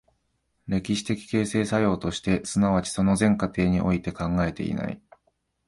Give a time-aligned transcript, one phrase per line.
[0.65, 4.99] 歴史的形成作用として、即ちその全過程において考えていない。